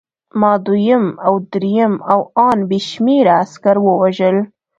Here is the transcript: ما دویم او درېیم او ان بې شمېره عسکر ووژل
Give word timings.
ما 0.39 0.51
دویم 0.65 1.05
او 1.25 1.33
درېیم 1.53 1.93
او 2.11 2.19
ان 2.47 2.57
بې 2.69 2.79
شمېره 2.89 3.33
عسکر 3.43 3.75
ووژل 3.81 4.37